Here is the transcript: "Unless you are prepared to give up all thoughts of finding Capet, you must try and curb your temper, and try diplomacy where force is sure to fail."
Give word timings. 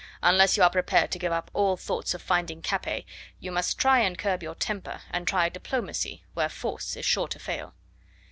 "Unless 0.23 0.57
you 0.57 0.63
are 0.63 0.69
prepared 0.71 1.11
to 1.11 1.19
give 1.19 1.31
up 1.31 1.51
all 1.53 1.77
thoughts 1.77 2.15
of 2.15 2.23
finding 2.23 2.63
Capet, 2.63 3.05
you 3.39 3.51
must 3.51 3.77
try 3.77 3.99
and 3.99 4.17
curb 4.17 4.41
your 4.41 4.55
temper, 4.55 5.01
and 5.11 5.27
try 5.27 5.47
diplomacy 5.47 6.23
where 6.33 6.49
force 6.49 6.95
is 6.95 7.05
sure 7.05 7.27
to 7.27 7.37
fail." 7.37 7.75